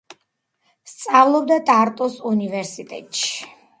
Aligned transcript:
სწავლობდა 0.93 1.57
ტარტუს 1.67 2.17
უნივერსიტეტში. 2.33 3.51